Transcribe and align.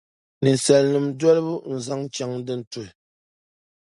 Ninsalinima 0.41 1.11
dolibu 1.19 1.55
n-zaŋ 1.73 2.01
chaŋ 2.15 2.31
din 2.45 2.61
tuhi. 2.71 2.91